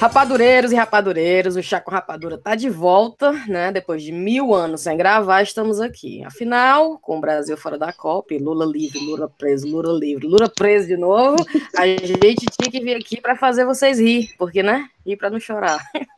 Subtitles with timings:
[0.00, 3.72] Rapadureiros e rapadureiros, o Chá com Rapadura tá de volta, né?
[3.72, 6.22] Depois de mil anos sem gravar, estamos aqui.
[6.22, 10.86] Afinal, com o Brasil fora da Copa, Lula livre, Lula preso, Lula livre, Lula preso
[10.86, 11.44] de novo,
[11.76, 14.88] a gente tinha que vir aqui para fazer vocês rir, porque, né?
[15.04, 15.80] Rir para não chorar.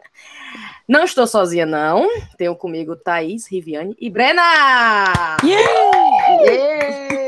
[0.87, 2.09] Não estou sozinha, não.
[2.37, 4.43] Tenho comigo Thaís, Riviane e Brena!
[5.45, 6.43] Yeah!
[6.43, 7.20] Yeah!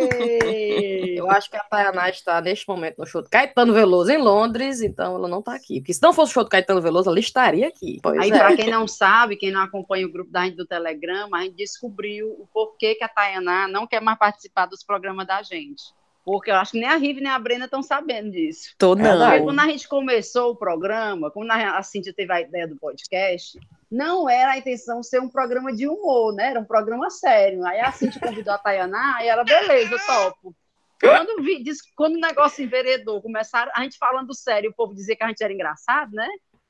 [1.22, 4.80] Eu acho que a Tayaná está neste momento no show do Caetano Veloso em Londres,
[4.80, 5.80] então ela não está aqui.
[5.80, 7.98] Porque se não fosse o show do Caetano Veloso, ela estaria aqui.
[8.02, 8.38] Pois Aí, é.
[8.38, 11.56] para quem não sabe, quem não acompanha o grupo da gente do Telegram, a gente
[11.56, 15.82] descobriu o porquê que a Tayaná não quer mais participar dos programas da gente.
[16.24, 18.74] Porque eu acho que nem a Rive nem a Brena estão sabendo disso.
[18.78, 19.28] Tô não.
[19.28, 23.58] Porque quando a gente começou o programa, quando a Cintia teve a ideia do podcast,
[23.90, 26.50] não era a intenção ser um programa de humor, né?
[26.50, 27.64] Era um programa sério.
[27.64, 30.54] Aí a Cintia convidou a Tayaná e ela, beleza, topo.
[31.02, 35.16] Quando, vi, diz, quando o negócio enveredou, começaram a gente falando sério, o povo dizia
[35.16, 36.28] que a gente era engraçado, né?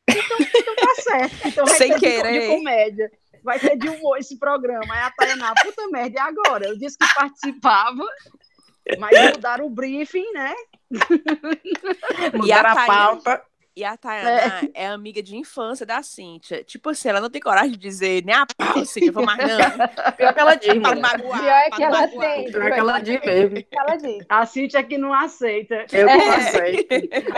[0.09, 1.49] Então, então tá certo.
[1.49, 2.33] Então vai Sem ser querer.
[2.33, 3.11] De, de comédia.
[3.45, 4.95] Vai ser de humor esse programa.
[4.95, 6.67] Aí a Tayaná, puta merda, e agora?
[6.67, 8.05] Eu disse que participava,
[8.99, 10.55] mas mudaram o briefing, né?
[12.35, 13.45] mudaram a, a pauta.
[13.75, 14.85] E a Tayana é.
[14.85, 14.87] é.
[14.89, 16.63] amiga de infância da Cíntia.
[16.63, 20.13] Tipo assim, ela não tem coragem de dizer nem a pau, Cíntia, vou mais não.
[20.13, 22.35] Pior que ela diz, Para magoar, Pior é que ela magoar.
[22.35, 22.53] tem.
[22.53, 23.65] Pior que ela diz mesmo.
[23.73, 24.25] Ela diz.
[24.29, 25.87] A Cíntia é que não aceita.
[25.91, 26.17] Eu é.
[26.17, 26.95] não aceito.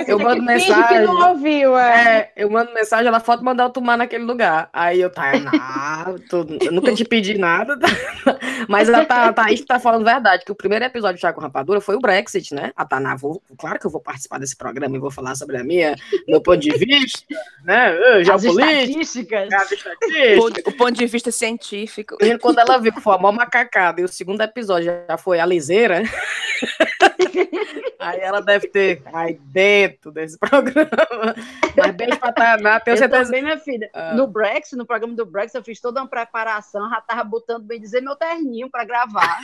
[0.09, 0.89] Eu mando mensagem.
[0.89, 2.19] Que não ouviu, é.
[2.19, 2.33] é.
[2.37, 4.69] Eu mando mensagem, ela foto mandar eu tomar naquele lugar.
[4.73, 5.53] Aí eu, Tayana,
[6.29, 6.59] tudo.
[6.61, 7.79] eu nunca te pedi nada.
[8.69, 11.81] Mas a Thaís tá, tá falando verdade, que o primeiro episódio de Chá com Rapadura
[11.81, 12.73] foi o Brexit, né?
[12.75, 15.65] A Taná, vou, claro que eu vou participar desse programa e vou falar sobre a
[15.65, 15.95] minha
[16.27, 18.25] meu ponto de vista, né?
[18.25, 19.47] Geopolítica.
[19.53, 20.67] As estatísticas.
[20.67, 22.17] O ponto de vista científico.
[22.21, 25.39] E quando ela viu que foi a maior macacada e o segundo episódio já foi
[25.39, 26.03] a liseira,
[27.99, 31.35] aí ela deve ter aí dentro desse programa.
[31.77, 33.25] Mas beijo pra Taná, tenho eu certeza.
[33.25, 33.91] Também, minha filha.
[33.93, 34.15] Ah.
[34.15, 37.81] No Brexit, no programa do Brexit, eu fiz toda uma preparação, já tava botando, bem
[37.81, 39.41] dizer, meu terninho para gravar.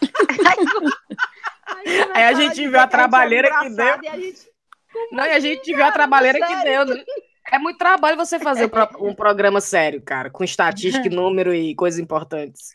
[1.66, 3.98] aí, aí, aí a gente viu a trabalheira que deu.
[4.02, 4.57] E a gente
[5.12, 7.02] não, e a gente viu a trabalheira que deu, né?
[7.50, 12.72] É muito trabalho você fazer um programa sério, cara, com estatística, número e coisas importantes.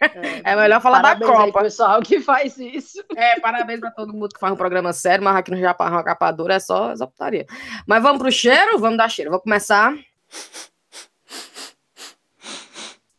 [0.00, 1.60] É, é melhor falar da Copa.
[1.60, 3.02] Aí, pessoal que faz isso.
[3.16, 6.04] É, parabéns pra todo mundo que faz um programa sério, mas aqui no Japão, uma
[6.04, 7.46] capadura é só exoptaria.
[7.86, 8.78] Mas vamos pro cheiro?
[8.78, 9.30] Vamos dar cheiro.
[9.30, 9.94] Vou começar.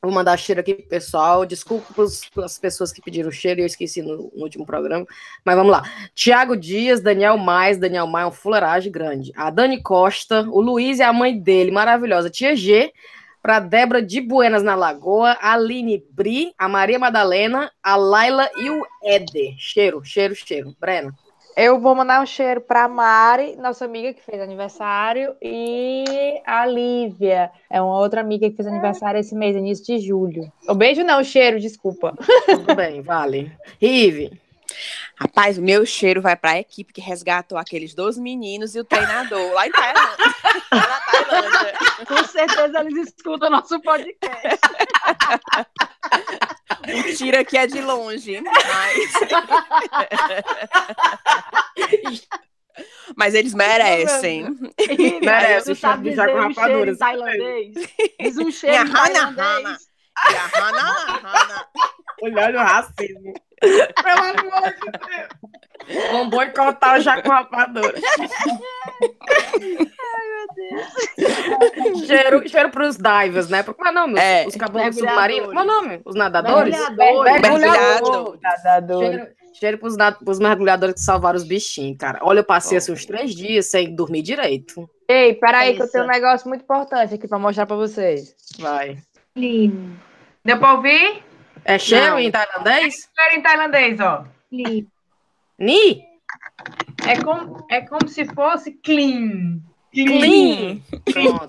[0.02, 1.46] Vou mandar cheiro aqui pro pessoal.
[1.46, 2.04] Desculpa
[2.44, 5.06] as pessoas que pediram cheiro, eu esqueci no, no, último programa.
[5.44, 5.84] Mas vamos lá.
[6.14, 9.32] Tiago Dias, Daniel Mais, Daniel Mais, é um fuleiragem grande.
[9.36, 12.30] A Dani Costa, o Luiz e a mãe dele, maravilhosa.
[12.30, 12.94] Tia G,
[13.42, 18.70] para Débora de Buenas na Lagoa, a Aline Bri, a Maria Madalena, a Laila e
[18.70, 19.56] o Éder.
[19.58, 20.76] Cheiro, cheiro, cheiro.
[20.80, 21.14] Breno.
[21.58, 27.50] Eu vou mandar um cheiro para Mari, nossa amiga que fez aniversário, e a Lívia,
[27.68, 30.54] é uma outra amiga que fez aniversário esse mês, início de julho.
[30.70, 32.14] O beijo não, o cheiro, desculpa.
[32.46, 33.52] Tudo bem, vale.
[33.82, 34.40] Rive.
[35.20, 38.84] Rapaz, o meu cheiro vai para a equipe que resgatou aqueles dois meninos e o
[38.84, 40.26] treinador lá em Tailândia.
[40.72, 41.74] lá na Tailândia.
[42.08, 44.60] Com certeza eles escutam nosso podcast.
[46.88, 49.14] O tiro aqui é de longe, mas.
[53.16, 54.56] mas eles merecem.
[55.22, 56.98] Merecem, sabe já com rapadura.
[56.98, 57.74] Tailandês.
[58.20, 59.88] Diz um cheiro tailandês.
[62.22, 63.34] Olhando o racismo.
[63.60, 65.30] Pelo amor de Deus.
[66.12, 67.94] Vamos boicotar já com rapadura.
[69.60, 72.06] Ai, meu Deus.
[72.06, 73.64] Cheiro, cheiro pros divers, né?
[73.64, 74.20] Qual é o nome?
[74.20, 75.54] É, os caboclos submarinos?
[75.54, 76.02] Qual é o nome?
[76.06, 76.76] Os nadadores?
[76.96, 78.42] Mergulhadores.
[78.42, 79.10] Nadadores.
[79.10, 82.20] Cheiro, cheiro pros, pros mergulhadores que salvaram os bichinhos, cara.
[82.22, 84.90] Olha, eu passei assim uns três dias sem dormir direito.
[85.08, 88.36] Ei, peraí, que eu tenho um negócio muito importante aqui pra mostrar pra vocês.
[88.60, 88.98] Vai.
[89.36, 89.98] Lindo.
[90.44, 91.24] Deu pra ouvir?
[91.64, 92.20] É cheiro Não.
[92.20, 93.10] em tailandês?
[93.18, 94.24] É cheiro em tailandês, ó.
[94.52, 94.88] Li.
[95.60, 96.04] Ni?
[97.08, 99.62] É como, é como se fosse clean.
[99.92, 100.80] Clean.
[101.12, 101.48] Pronto.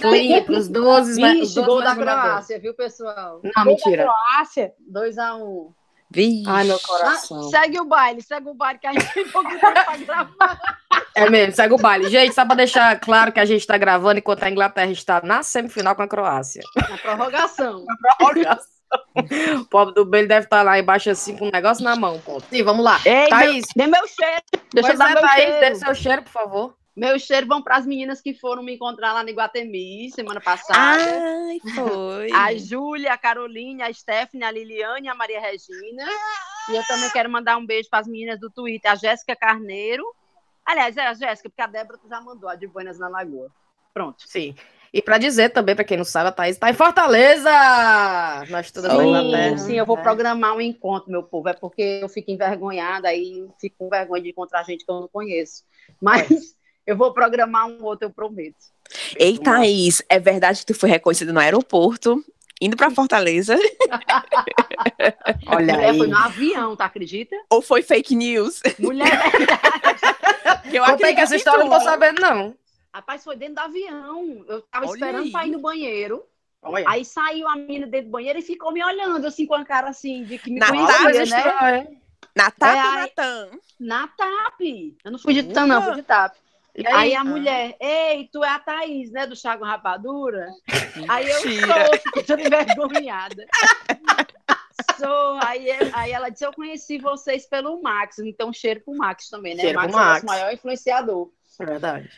[0.00, 3.40] Clean para os 12 Vixe, gol da Croácia, viu, pessoal?
[3.42, 4.04] Não, mentira.
[4.04, 4.72] Croácia.
[4.90, 5.42] 2x1.
[5.42, 5.72] Um.
[6.10, 6.44] Vixe.
[6.46, 7.40] Ai, meu coração.
[7.40, 10.78] Ah, segue o baile, segue o baile que a gente tem pouco tempo pra gravar.
[11.14, 12.08] É mesmo, segue o baile.
[12.08, 15.42] Gente, só para deixar claro que a gente está gravando enquanto a Inglaterra está na
[15.42, 16.62] semifinal com a Croácia.
[16.76, 17.84] Na prorrogação.
[17.84, 18.71] Na prorrogação.
[19.60, 22.20] O pobre do Belo deve estar lá embaixo assim com um negócio na mão.
[22.20, 22.40] Pô.
[22.40, 23.00] Sim, vamos lá.
[23.04, 23.64] Ei, Thaís.
[23.76, 24.42] Dê meu cheiro.
[24.72, 25.60] Deixa pois eu dar é, meu Thaís, cheiro.
[25.60, 26.76] Dê seu cheiro, por favor.
[26.94, 30.78] Meu cheiro vão para as meninas que foram me encontrar lá no Iguatemi semana passada.
[30.78, 32.30] Ai, foi.
[32.32, 36.04] A Júlia, a Caroline, a Stephanie, a Liliane e a Maria Regina.
[36.68, 40.04] E eu também quero mandar um beijo para as meninas do Twitter, a Jéssica Carneiro
[40.64, 43.50] Aliás, é a Jéssica, porque a Débora já mandou a de Buenas na Lagoa.
[43.92, 44.22] Pronto.
[44.26, 44.54] Sim.
[44.92, 47.50] E para dizer também, para quem não sabe, a Thaís está em Fortaleza!
[48.50, 49.56] Nós todas na Inglaterra.
[49.56, 50.02] Sim, sim, eu vou né?
[50.02, 51.48] programar um encontro, meu povo.
[51.48, 55.08] É porque eu fico envergonhada, aí fico com vergonha de encontrar gente que eu não
[55.08, 55.64] conheço.
[55.98, 56.28] Mas
[56.86, 58.70] eu vou programar um outro, eu prometo.
[59.16, 62.22] Ei, Thaís, é verdade que tu foi reconhecida no aeroporto,
[62.60, 63.56] indo pra Fortaleza?
[65.46, 65.96] Olha Mulher aí.
[65.96, 67.34] foi no avião, tá acredita?
[67.48, 68.60] Ou foi fake news?
[68.78, 70.00] Mulher, é verdade.
[70.72, 72.54] Eu Contei que essa história eu não tô sabendo, não.
[72.94, 74.44] Rapaz, foi dentro do avião.
[74.48, 75.32] Eu tava Olha esperando aí.
[75.32, 76.24] pra ir no banheiro.
[76.62, 76.84] Olha.
[76.88, 79.88] Aí saiu a menina dentro do banheiro e ficou me olhando, assim, com a cara
[79.88, 81.22] assim, de que me Na conhecia, né?
[81.22, 81.88] estranha.
[82.36, 83.50] Na TAP É, ou na TAM?
[83.80, 84.60] Na TAP.
[85.04, 86.36] Eu não fui de TAM, não, fui de TAP.
[86.74, 90.48] E Aí aí, a mulher, ei, tu é a Thaís, né, do Chago Rapadura?
[91.08, 93.44] Aí eu sou, fiquei toda envergonhada.
[94.98, 99.28] Sou, aí, eu- aí ela disse, eu conheci vocês pelo Max, então cheiro pro Max
[99.28, 99.62] também, né?
[99.62, 100.22] Cheiro Max pro é o Max.
[100.22, 101.30] nosso maior influenciador.
[101.60, 102.10] é verdade.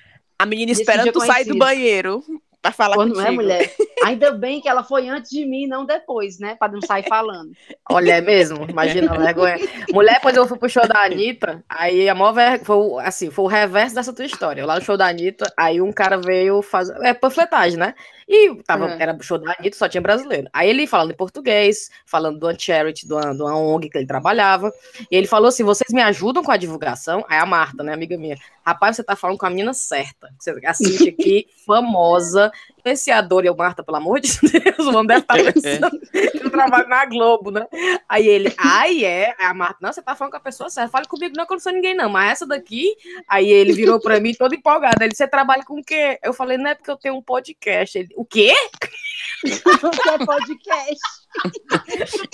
[0.44, 2.22] A menina esperando tu sair do banheiro
[2.60, 3.22] pra falar Quando contigo.
[3.22, 3.74] não é mulher.
[4.04, 6.54] Ainda bem que ela foi antes de mim, não depois, né?
[6.54, 7.52] Pra não sair falando.
[7.88, 8.66] Olha, é mesmo?
[8.68, 9.56] Imagina a vergonha.
[9.90, 12.62] Mulher, depois eu fui pro show da Anitta, aí a maior ver...
[12.62, 14.66] foi, assim, foi o reverso dessa tua história.
[14.66, 16.94] Lá no show da Anitta, aí um cara veio fazer.
[17.02, 17.94] É panfletagem, né?
[18.28, 19.02] E tava, É.
[19.02, 20.48] era show da Anitta, só tinha brasileiro.
[20.52, 24.72] Aí ele falando em português, falando uma charity, uma, de uma ONG que ele trabalhava.
[25.10, 27.24] E ele falou assim: vocês me ajudam com a divulgação?
[27.28, 30.28] Aí a Marta, né, amiga minha, rapaz, você tá falando com a menina certa.
[30.38, 32.50] Você- A Cintia aqui, famosa,
[32.84, 36.50] influenciadora, e eu, Marta, pelo amor de Deus, o homem deve estar pensando que eu
[36.50, 37.66] trabalho na Globo, né?
[38.06, 39.34] Aí ele, ai, é.
[39.38, 40.90] Aí a Marta, não, você tá falando com a pessoa certa.
[40.90, 42.10] Fale comigo, não, que eu não sou ninguém, não.
[42.10, 42.94] Mas essa daqui,
[43.26, 45.02] aí ele virou pra mim todo empolgado.
[45.02, 46.18] Ele, você trabalha com o quê?
[46.22, 47.98] Eu falei, não é porque eu tenho um podcast.
[47.98, 48.52] Ele, o quê?
[49.80, 51.00] Você é podcast.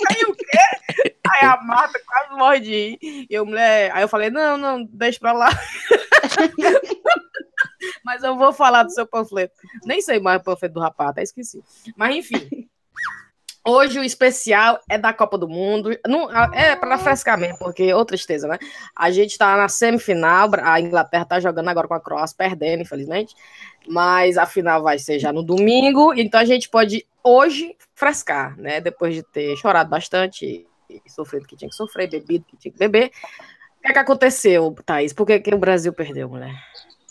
[0.09, 0.59] Aí o quê?
[1.27, 5.31] Aí a Marta quase morre de eu, mulher, aí eu falei, não, não, deixa pra
[5.31, 5.49] lá.
[8.05, 9.53] Mas eu vou falar do seu panfleto.
[9.85, 11.63] Nem sei mais o panfleto do rapaz, até esqueci.
[11.95, 12.69] Mas enfim.
[13.63, 15.91] Hoje o especial é da Copa do Mundo.
[16.07, 18.57] Não, é para frescar mesmo, porque outra tristeza, né?
[18.95, 23.35] A gente tá na semifinal, a Inglaterra tá jogando agora com a Croácia, perdendo, infelizmente.
[23.87, 28.81] Mas a final vai ser já no domingo, então a gente pode hoje frescar, né?
[28.81, 30.65] Depois de ter chorado bastante,
[31.07, 33.11] sofrido o que tinha que sofrer, bebido o que tinha que beber.
[33.77, 35.13] O que, é que aconteceu, Thaís?
[35.13, 36.55] Por que, que o Brasil perdeu, mulher?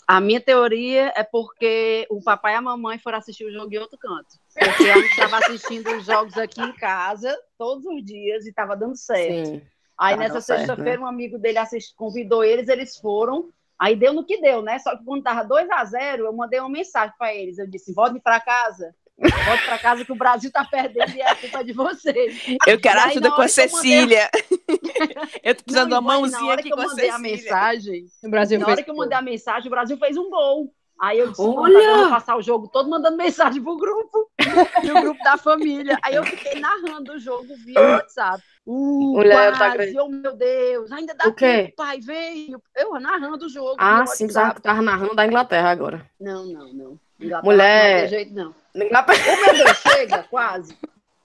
[0.07, 3.77] A minha teoria é porque o papai e a mamãe foram assistir o jogo em
[3.77, 4.37] outro canto.
[4.53, 8.75] Porque a gente estava assistindo os jogos aqui em casa, todos os dias, e estava
[8.75, 9.47] dando certo.
[9.47, 9.61] Sim.
[9.97, 11.95] Aí Tá nessa certo, sexta-feira, um amigo dele assist...
[11.95, 13.49] convidou eles, eles foram.
[13.79, 14.77] Aí deu no que deu, né?
[14.79, 17.57] Só que quando tava 2 a 0 eu mandei uma mensagem para eles.
[17.57, 18.95] Eu disse: volte para casa.
[19.19, 22.41] Volte para casa que o Brasil tá perdendo e é culpa de vocês.
[22.65, 24.29] Eu quero aí, ajuda na com a hora que eu mandei- Cecília.
[25.43, 27.09] eu tô precisando de uma e na mãozinha hora aqui que eu com a mandei
[27.09, 27.31] a Cecília.
[27.37, 30.73] mensagem, O Brasil na hora que eu mandei a mensagem, o Brasil fez um gol.
[30.99, 31.53] Aí eu disse, Olha!
[31.55, 34.29] "Pronto, agora eu vou passar o jogo todo mandando mensagem pro grupo,
[34.85, 35.97] pro grupo da família.
[36.03, 38.43] Aí eu fiquei narrando o jogo via WhatsApp.
[38.67, 40.05] Uh, Mulher, eu quase, acreditando.
[40.05, 41.45] oh meu Deus, ainda dá O quê?
[41.63, 42.61] tempo, pai, veio.
[42.75, 44.61] Eu narrando o jogo Ah, sim, WhatsApp.
[44.61, 46.07] tava narrando da Inglaterra agora.
[46.19, 46.99] Não, não, não.
[47.43, 47.93] Mulher.
[47.93, 48.55] Não tem jeito, não.
[48.75, 50.77] Inglaterra Ô, meu Deus, chega, quase.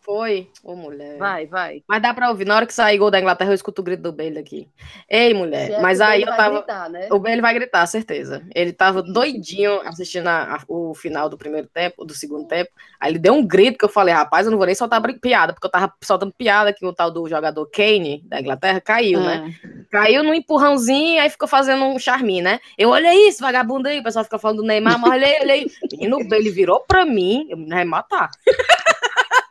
[0.07, 0.49] Foi.
[0.63, 1.19] Ô, mulher.
[1.19, 1.83] Vai, vai.
[1.89, 2.45] Mas dá pra ouvir.
[2.47, 4.69] Na hora que sair gol da Inglaterra, eu escuto o grito do Bailey aqui.
[5.11, 5.73] Ei, mulher.
[5.73, 6.57] é Mas aí ele eu vai tava.
[6.59, 7.09] gritar, né?
[7.11, 8.43] O Bailey vai gritar, certeza.
[8.55, 12.71] Ele tava doidinho assistindo a- a- o final do primeiro tempo, do segundo tempo.
[13.01, 15.53] Aí ele deu um grito que eu falei, rapaz, eu não vou nem soltar piada,
[15.53, 19.53] porque eu tava soltando piada que o tal do jogador Kane, da Inglaterra, caiu, né?
[19.65, 19.69] Ah.
[19.91, 22.61] Caiu no empurrãozinho, aí ficou fazendo um charminho, né?
[22.79, 25.67] Eu olhei isso, vagabundo aí, o pessoal fica falando do Neymar, mas olhei, olhei.
[25.93, 28.31] Menino, o Bailey virou pra mim, eu me matar.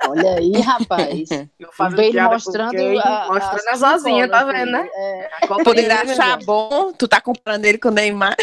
[0.09, 1.29] Olha aí, rapaz.
[1.59, 4.87] Eu O com mostrando, a- mostrando as asinhas, tá vendo, né?
[4.93, 5.29] É.
[5.41, 8.35] A Copa Poder do Mundo, achar bom, tu tá comprando ele com o Neymar.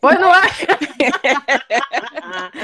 [0.00, 0.40] Pois não é?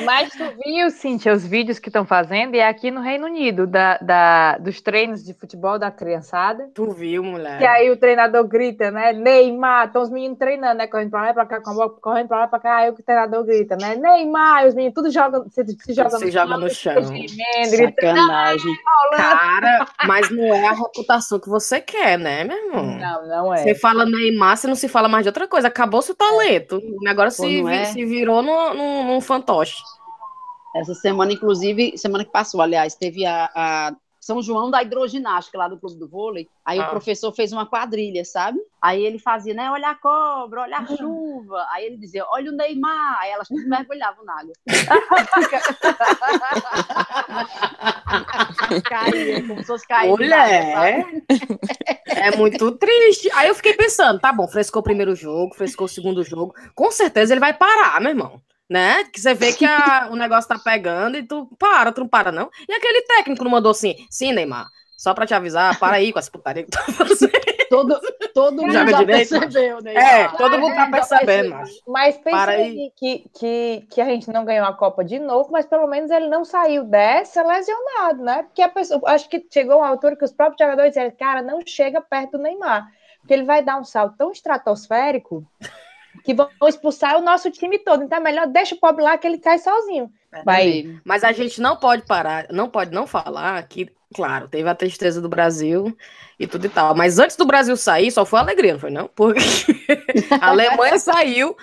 [0.04, 2.54] Mas tu viu, Cintia, os vídeos que estão fazendo?
[2.54, 6.69] E é aqui no Reino Unido, da, da- dos treinos de futebol da criançada.
[6.75, 7.59] Tu viu, mulher.
[7.59, 9.12] Que aí o treinador grita, né?
[9.12, 10.87] Neymar, estão os meninos treinando, né?
[10.87, 11.61] Correndo pra lá e pra cá,
[12.00, 13.95] correndo pra lá e pra cá, aí o treinador grita, né?
[13.97, 16.95] Neymar, os meninos tudo jogam, se, se jogam Se joga no chão.
[17.02, 18.75] gemendo, Sacanagem.
[19.16, 22.85] Cara, mas não é a reputação que você quer, né, meu irmão?
[22.99, 23.59] Não, não é.
[23.62, 25.69] Você fala Neymar, você não se fala mais de outra coisa.
[25.69, 26.63] Acabou seu talento.
[27.09, 27.85] Agora se, não vi- é?
[27.87, 29.83] se virou num, num, num fantoche.
[30.76, 33.92] Essa semana, inclusive, semana que passou, aliás, teve a, a
[34.25, 36.49] São João da hidroginástica lá do Clube do Vôlei.
[36.64, 36.87] Aí Ah.
[36.87, 38.59] o professor fez uma quadrilha, sabe?
[38.81, 39.71] Aí ele fazia, né?
[39.71, 41.66] Olha a cobra, olha a chuva.
[41.71, 43.19] Aí ele dizia, olha o Neymar.
[43.21, 44.52] Aí elas tudo mergulhavam na água.
[48.88, 50.09] Caía, como se fosse cair.
[50.09, 51.04] Mulher,
[52.09, 53.31] é muito triste.
[53.35, 56.90] Aí eu fiquei pensando, tá bom, frescou o primeiro jogo, frescou o segundo jogo, com
[56.90, 58.40] certeza ele vai parar, meu irmão.
[58.68, 59.04] Né?
[59.04, 62.33] Que você vê que a- o negócio tá pegando e tu para, tu não para,
[62.33, 62.50] não.
[62.68, 64.66] E aquele técnico não mandou assim, sim, Neymar,
[64.97, 67.33] só pra te avisar, para aí com essa putaria que tu tá fazendo.
[67.68, 68.00] Todo,
[68.33, 69.94] todo mundo já direito, percebeu, né?
[69.94, 71.71] É, todo mundo tá percebendo, mas-.
[71.87, 72.47] Mas pensa
[72.97, 76.28] que, que, que a gente não ganhou a Copa de novo, mas pelo menos ele
[76.28, 78.44] não saiu dessa lesionado, né?
[78.44, 81.61] Porque a pessoa, acho que chegou uma altura que os próprios jogadores disseram, cara, não
[81.66, 82.87] chega perto do Neymar,
[83.21, 85.44] porque ele vai dar um salto tão estratosférico
[86.23, 88.02] que vão expulsar o nosso time todo.
[88.04, 90.11] Então é melhor deixa o pobre lá que ele cai sozinho.
[90.44, 91.00] Vai.
[91.04, 95.21] Mas a gente não pode parar, não pode não falar que, claro, teve a tristeza
[95.21, 95.97] do Brasil
[96.38, 96.94] e tudo e tal.
[96.94, 99.09] Mas antes do Brasil sair, só foi alegria, não foi não?
[99.09, 99.40] Porque
[100.40, 101.56] a Alemanha saiu,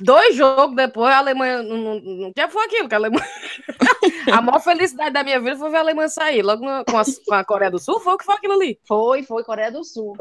[0.00, 3.26] dois jogos depois, a Alemanha não, não, não já foi aquilo, que a Alemanha.
[4.32, 6.42] a maior felicidade da minha vida foi ver a Alemanha sair.
[6.42, 8.78] Logo no- com, a, com a Coreia do Sul, foi o que foi aquilo ali.
[8.86, 10.14] Foi, foi Coreia do Sul.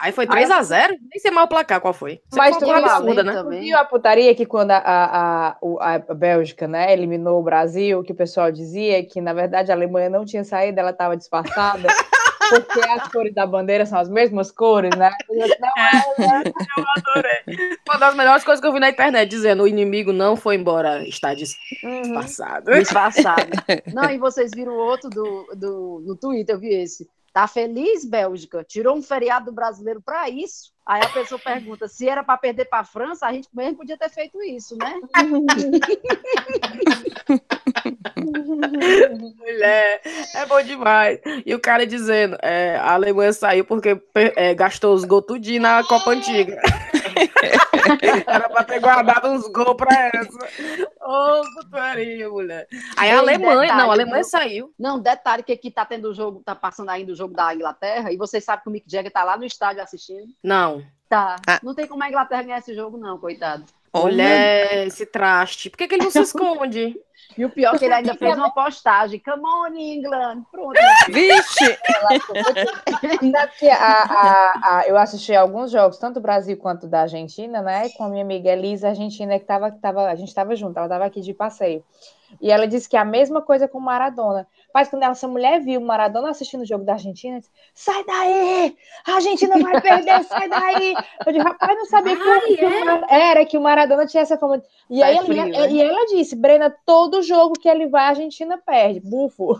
[0.00, 2.12] Aí foi 3x0, nem sei mais o placar qual foi.
[2.12, 3.32] Isso Mas foi tu uma absurda, né?
[3.32, 3.60] Também.
[3.60, 5.48] viu a putaria que quando a, a,
[5.80, 9.74] a, a Bélgica né, eliminou o Brasil, que o pessoal dizia que, na verdade, a
[9.74, 11.88] Alemanha não tinha saído, ela estava disfarçada,
[12.48, 15.10] porque as cores da bandeira são as mesmas cores, né?
[15.28, 16.44] Não, é, né?
[17.88, 21.06] Uma das melhores coisas que eu vi na internet dizendo o inimigo não foi embora,
[21.06, 22.02] está Uhum.
[22.02, 22.72] disfarçado.
[22.72, 23.50] Disfarçado.
[23.92, 27.08] Não, e vocês viram o outro do, do, no Twitter, eu vi esse.
[27.38, 28.64] Tá feliz, Bélgica?
[28.64, 30.72] Tirou um feriado do brasileiro para isso.
[30.84, 33.96] Aí a pessoa pergunta: se era para perder para a França, a gente mesmo podia
[33.96, 34.92] ter feito isso, né?
[39.38, 40.00] Mulher,
[40.34, 41.20] é bom demais.
[41.46, 44.02] E o cara dizendo, é, a Alemanha saiu porque
[44.34, 46.60] é, gastou os gols tudinho na Copa Antiga.
[48.26, 50.88] Era pra ter guardado uns gols pra essa.
[51.00, 52.66] Ô, putaria, mulher.
[52.96, 54.72] Aí a Alemanha, detalhe, não, a Alemanha saiu.
[54.78, 58.12] Não, detalhe que aqui tá tendo o jogo, tá passando ainda o jogo da Inglaterra,
[58.12, 60.32] e vocês sabem que o Mick Jagger tá lá no estádio assistindo.
[60.42, 60.82] Não.
[61.08, 61.36] Tá.
[61.46, 61.58] Ah.
[61.62, 63.64] Não tem como a Inglaterra ganhar esse jogo, não, coitado.
[63.94, 65.70] Mulher, esse traste.
[65.70, 66.96] Por que, que ele não se esconde?
[67.36, 69.20] E o pior é que ele ainda fez uma postagem.
[69.20, 70.42] Come on, England.
[70.50, 70.72] Pronto.
[71.06, 71.78] Vixe!
[73.70, 77.90] A, a, a- eu assisti alguns jogos, tanto do Brasil quanto da Argentina, né?
[77.90, 81.04] Com a minha amiga Elisa Argentina, que tava, tava, a gente estava junto, ela estava
[81.04, 81.84] aqui de passeio.
[82.40, 84.46] E ela disse que é a mesma coisa com o Maradona.
[84.74, 88.76] Mas quando essa mulher viu o Maradona assistindo o jogo da Argentina, disse, sai daí!
[89.06, 90.94] A Argentina vai perder, sai daí!
[91.26, 94.22] Eu disse, rapaz, não sabia que, o- que o Mar- era que o Maradona tinha
[94.22, 94.62] essa fama.
[94.90, 95.72] E, Tá aí, frio, ela, né?
[95.72, 99.00] e ela disse, Brena, todo jogo que ele vai, a Argentina perde.
[99.00, 99.58] Bufo.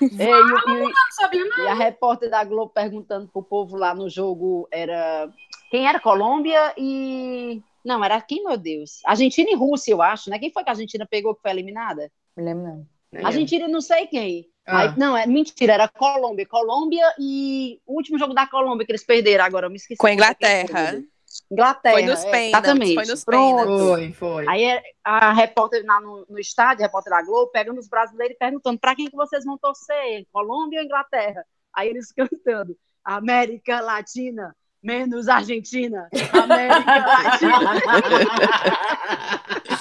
[0.00, 1.64] Ei, e, e.
[1.64, 5.28] E a repórter da Globo perguntando pro povo lá no jogo era
[5.70, 10.38] quem era Colômbia e não era quem meu Deus Argentina e Rússia eu acho né
[10.38, 12.86] quem foi que a Argentina pegou que foi eliminada Me lembro, não.
[13.24, 14.80] Argentina e não sei quem Ah.
[14.82, 19.04] Aí- não é mentira era Colômbia Colômbia e o último jogo da Colômbia que eles
[19.04, 21.00] perderam agora eu me esqueci Com a Inglaterra.
[21.50, 23.86] Inglaterra Foi nos é, pênaltis, exatamente foi nos pênaltis.
[23.86, 24.48] Foi, foi.
[24.48, 28.34] Aí é- a repórter lá no, no estádio, a repórter da Globo, pegando os brasileiros
[28.34, 31.44] e perguntando para quem que vocês vão torcer, Colômbia ou Inglaterra?
[31.74, 37.58] Aí eles cantando, América Latina, menos Argentina, América Latina.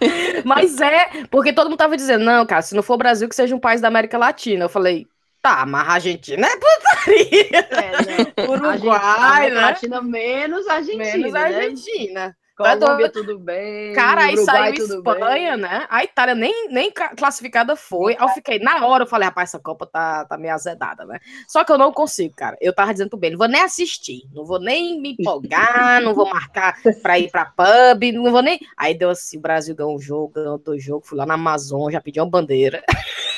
[0.44, 3.34] Mas é, porque todo mundo tava dizendo, não, cara, se não for o Brasil, que
[3.34, 4.64] seja um país da América Latina.
[4.64, 5.06] Eu falei,
[5.42, 7.68] tá, mas a Argentina é putaria.
[7.70, 8.52] É, não.
[8.52, 9.60] Uruguai, América né?
[9.60, 11.56] Latina menos Argentina, Menos a né?
[11.56, 12.36] Argentina.
[12.56, 15.60] Colômbia tudo bem, Cara, aí Uruguai saiu Espanha, bem.
[15.60, 15.86] né?
[15.90, 18.14] A Itália nem, nem ca- classificada foi.
[18.14, 21.18] Aí eu fiquei, na hora, eu falei, rapaz, essa Copa tá, tá meio azedada, né?
[21.46, 22.56] Só que eu não consigo, cara.
[22.60, 26.14] Eu tava dizendo pro Ben, não vou nem assistir, não vou nem me empolgar, não
[26.14, 28.58] vou marcar pra ir pra pub, não vou nem.
[28.76, 31.90] Aí deu assim: o Brasil ganhou um jogo, ganhou dois jogos, fui lá na Amazon,
[31.90, 32.82] já pedi uma bandeira.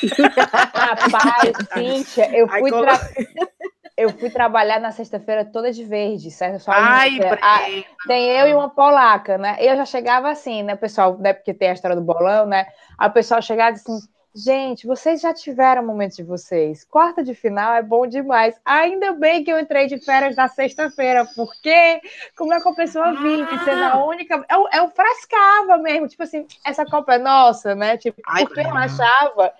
[0.73, 2.99] Rapaz, Cíntia, eu Aí fui, colo- tra-
[3.99, 6.59] eu fui trabalhar na sexta-feira toda de verde, certo?
[6.61, 7.19] Só Ai.
[7.41, 7.59] Ah,
[8.07, 9.57] tem eu e uma polaca, né?
[9.59, 12.65] Eu já chegava assim, né, pessoal, né, porque tem a história do bolão, né?
[13.01, 13.99] O pessoal chegava assim,
[14.33, 16.85] gente, vocês já tiveram momentos de vocês.
[16.85, 18.55] Quarta de final é bom demais.
[18.63, 22.01] Ainda bem que eu entrei de férias na sexta-feira, porque
[22.37, 24.45] como é que a pessoa vive sendo a única...
[24.49, 27.97] Eu, eu frescava mesmo, tipo assim, essa Copa é nossa, né?
[27.97, 29.53] Tipo, Ai, porque eu achava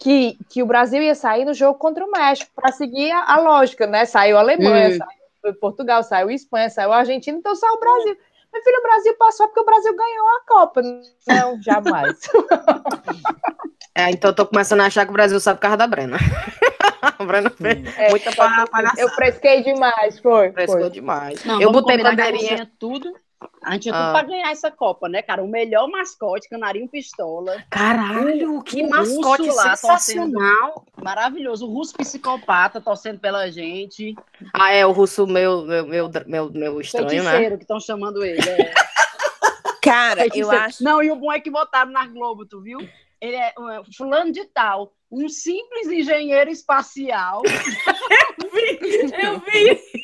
[0.00, 3.40] que, que o Brasil ia sair no jogo contra o México, para seguir a, a
[3.40, 4.04] lógica, né?
[4.06, 4.98] Saiu a Alemanha, Hum.
[4.98, 8.16] saiu Portugal, saiu a Espanha, saiu a Argentina, então saiu o Brasil.
[8.52, 10.82] Meu filho, o Brasil passou porque o Brasil ganhou a Copa.
[11.26, 12.18] Não, jamais.
[13.94, 16.16] É, então eu tô começando a achar que o Brasil sabe por causa da Brena.
[17.02, 19.00] a Brena fez É, muita pa- palhaçada.
[19.02, 20.52] eu fresquei demais, foi.
[20.52, 20.90] Frescou foi.
[20.90, 21.44] demais.
[21.44, 22.40] Não, eu botei bandeirinha.
[22.40, 23.12] Lucinha tudo,
[23.62, 24.02] A gente tinha Ah.
[24.06, 25.42] tudo pra ganhar essa Copa, né, cara?
[25.42, 27.62] O melhor mascote, Canarinho Pistola.
[27.70, 30.84] Caralho, que mascote lá sensacional.
[31.02, 31.66] Maravilhoso.
[31.66, 34.14] O Russo Psicopata torcendo pela gente.
[34.54, 37.30] Ah, é o russo meu, meu, meu, meu, meu estranho, né?
[37.30, 38.40] Feiticeiro que estão chamando ele.
[38.48, 38.72] é.
[39.82, 40.62] Cara, eu Feiticeiro.
[40.64, 40.84] acho.
[40.84, 42.78] Não, e o bom é que botaram na Globo, tu viu?
[43.20, 47.42] Ele é uh, fulano de tal, um simples engenheiro espacial.
[49.22, 49.99] Eu vi.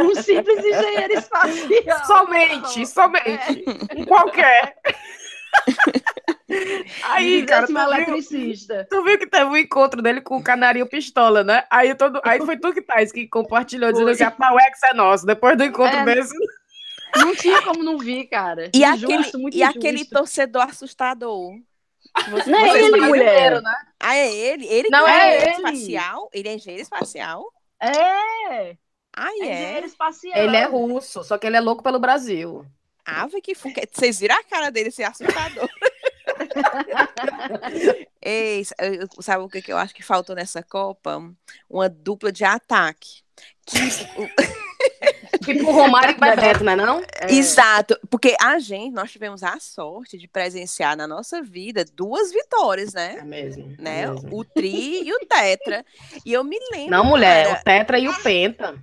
[0.00, 2.06] Um simples engenheiro espacial.
[2.06, 3.64] Somente, somente.
[3.96, 4.76] Um qualquer.
[7.04, 8.86] Aí, cara, tu viu, eletricista.
[8.90, 11.64] tu viu que teve um encontro dele com o Canarinho Pistola, né?
[11.70, 15.26] Aí, todo, aí foi tu que Thais que compartilhou, dizendo assim, a Pauex é nosso.
[15.26, 16.04] Depois do encontro É.
[16.04, 16.34] desse,
[17.16, 18.70] Não tinha como não vir, cara.
[18.74, 21.52] E Injusto, aquele, e aquele torcedor assustador.
[22.30, 23.62] Você- Não é ele, mulher.
[23.62, 23.74] né?
[24.00, 24.66] Ah, é ele?
[24.66, 25.50] Ele Não, que é engenheiro ele.
[25.78, 26.28] espacial?
[26.32, 27.44] Ele é engenheiro espacial?
[27.80, 28.76] É,
[29.16, 29.52] Ah, é é?
[29.62, 30.36] engenheiro espacial.
[30.36, 32.64] Ele é russo, só que ele é louco pelo Brasil.
[33.04, 35.68] Ave que fu- que- Vocês viram a cara dele ser assustador.
[38.20, 38.62] Ei,
[39.20, 41.22] sabe o que, que eu acho que faltou nessa Copa?
[41.68, 43.22] Uma dupla de ataque.
[43.66, 44.28] Tipo,
[45.44, 47.00] Tipo o Romário e Bebeto, né não?
[47.20, 47.32] É.
[47.32, 52.94] Exato, porque a gente, nós tivemos a sorte de presenciar na nossa vida duas vitórias,
[52.94, 53.22] É né?
[53.22, 53.74] mesmo.
[53.78, 54.06] é né?
[54.10, 54.28] mesmo.
[54.36, 55.84] O tri e o tetra.
[56.24, 56.90] E eu me lembro.
[56.90, 58.74] Não, mulher, cara- o Tetra e o Penta.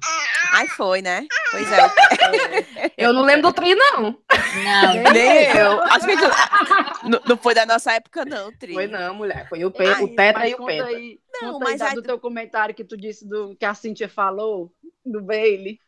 [0.53, 1.25] Ai, foi, né?
[1.51, 2.91] Pois é.
[2.97, 4.01] Eu não lembro do Tri, não.
[4.01, 5.11] Não.
[5.13, 5.81] Nem eu.
[5.83, 6.15] Acho que
[7.07, 8.73] não, não foi da nossa época, não, o tri.
[8.73, 9.47] Foi não, mulher.
[9.49, 9.85] Foi o, Pe...
[9.85, 10.85] Ai, o Tetra e o Penta.
[10.87, 13.55] Aí, Não, conta aí mas da- a do do- teu comentário que tu disse do
[13.55, 14.71] que a Cintia falou,
[15.05, 15.79] do Bailey.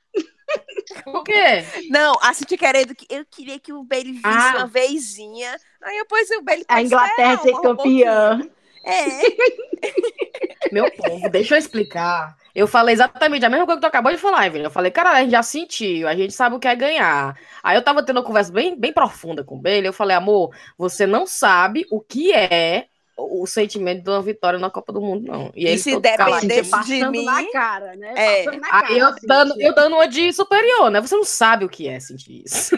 [1.04, 1.66] Por quê?
[1.90, 4.54] Não, a Cintia querendo que eu queria que o Bailey visse Ah.
[4.58, 5.56] uma vezinha.
[5.82, 8.40] Aí depois o Bailey A Inglaterra ser campeã.
[8.86, 9.06] É.
[10.72, 12.36] Meu povo, deixa eu explicar.
[12.56, 14.66] Eu falei exatamente a mesma coisa que tu acabou de falar, Evelyn.
[14.66, 17.38] Eu falei, cara, a gente já sentiu, a gente sabe o que é ganhar.
[17.64, 19.88] Aí eu tava tendo uma conversa bem, bem profunda com ele.
[19.88, 24.70] Eu falei, amor, você não sabe o que é o sentimento de uma vitória na
[24.70, 25.52] Copa do Mundo, não.
[25.56, 26.42] E, E ele se calado.
[26.42, 28.14] Cintia de mim, na cara, né?
[28.16, 28.46] é.
[28.46, 29.68] Na Aí cara, eu dando, Cintia.
[29.68, 31.00] eu dando uma de superior, né?
[31.02, 32.76] Você não sabe o que é sentir isso.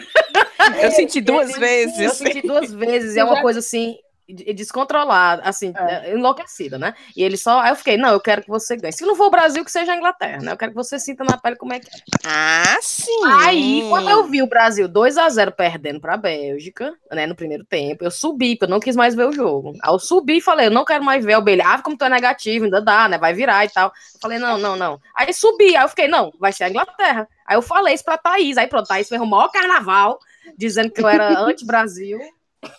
[0.82, 2.12] eu senti duas Eu vezes.
[2.12, 6.14] senti duas vezes, e é uma coisa assim, descontrolada, assim, É.
[6.14, 6.94] enlouquecida, né?
[7.16, 7.60] E ele só.
[7.60, 8.92] Aí eu fiquei, não, eu quero que você ganhe.
[8.92, 10.52] Se não for o Brasil, que seja a Inglaterra, né?
[10.52, 12.00] Eu quero que você sinta na pele como é que é.
[12.26, 13.24] Ah, sim.
[13.42, 17.64] Aí, quando eu vi o Brasil 2 a 0 perdendo pra Bélgica, né, no primeiro
[17.64, 19.72] tempo, eu subi, porque eu não quis mais ver o jogo.
[19.82, 21.64] Aí eu subi e falei, eu não quero mais ver o Belha.
[21.66, 23.18] Ah, como tu é negativo, ainda dá, né?
[23.18, 23.88] Vai virar e tal.
[23.88, 25.00] Eu falei, não, não, não.
[25.14, 27.28] Aí subi, aí eu fiquei, não, vai ser a Inglaterra.
[27.46, 28.56] Aí eu falei isso pra Thaís.
[28.56, 30.18] Aí pronto, Thaís fez o maior carnaval,
[30.56, 32.18] dizendo que eu era anti-Brasil,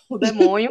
[0.08, 0.68] o demônio.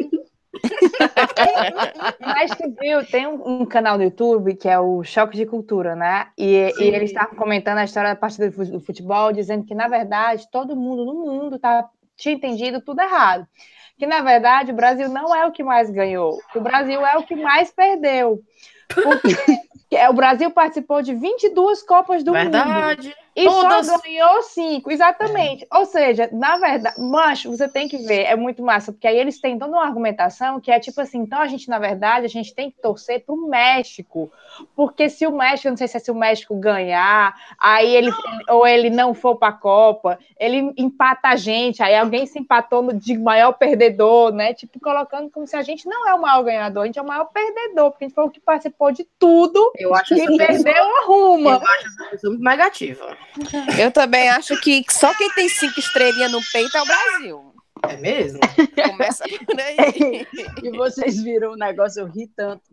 [2.20, 5.94] Mas tu viu, tem um, um canal no YouTube que é o Choque de Cultura,
[5.94, 6.28] né?
[6.36, 9.74] E, e eles estavam comentando a história da partida do fu- do futebol, dizendo que,
[9.74, 13.46] na verdade, todo mundo no mundo tá, tinha entendido tudo errado.
[13.98, 17.24] Que, na verdade, o Brasil não é o que mais ganhou, o Brasil é o
[17.24, 18.40] que mais perdeu.
[18.88, 22.42] Porque é, o Brasil participou de 22 Copas do Mundo.
[22.50, 23.14] Verdade.
[23.38, 23.86] E Todas.
[23.86, 25.64] só ganhou cinco, exatamente.
[25.72, 29.40] Ou seja, na verdade, mancho, você tem que ver, é muito massa, porque aí eles
[29.40, 32.52] têm toda uma argumentação que é tipo assim, então a gente, na verdade, a gente
[32.52, 34.28] tem que torcer para o México,
[34.74, 38.10] porque se o México, não sei se é se o México ganhar, aí ele,
[38.48, 42.82] ou ele não for para a Copa, ele empata a gente, aí alguém se empatou
[42.82, 44.52] no, de maior perdedor, né?
[44.52, 47.06] Tipo, colocando como se a gente não é o maior ganhador, a gente é o
[47.06, 50.84] maior perdedor, porque a gente foi o que participou de tudo Eu acho e perdeu
[50.84, 51.50] a ruma.
[51.50, 53.16] eu acho essa pessoa muito negativa.
[53.78, 57.54] Eu também acho que só quem tem cinco estrelinhas no peito é o Brasil.
[57.88, 58.40] É mesmo?
[58.90, 60.26] Começa por aí.
[60.62, 62.64] E vocês viram o negócio, eu ri tanto.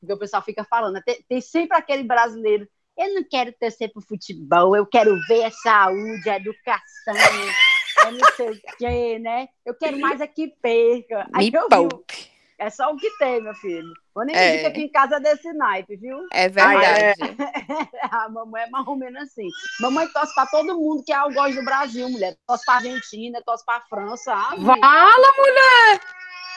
[0.00, 2.66] Porque o pessoal fica falando, tem, tem sempre aquele brasileiro.
[2.96, 7.14] Eu não quero torcer pro futebol, eu quero ver a saúde, a educação,
[8.06, 9.48] é não sei o quê, né?
[9.64, 11.26] Eu quero mais é que perca.
[11.32, 12.19] Aí Me eu vi.
[12.60, 13.90] É só o que tem, meu filho.
[14.12, 14.66] Quando a É.
[14.66, 16.18] aqui em casa é desse naipe, viu?
[16.30, 17.18] É verdade.
[18.12, 19.48] A mamãe é mais ou menos assim.
[19.80, 22.36] Mamãe torce pra todo mundo que é o gosto do Brasil, mulher.
[22.46, 24.34] Torce pra Argentina, torce pra França.
[24.34, 24.78] Ah, mulher.
[24.78, 26.00] Fala, mulher!